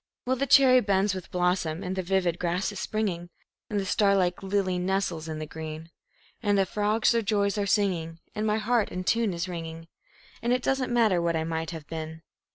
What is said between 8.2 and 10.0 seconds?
and my heart in tune is ringing,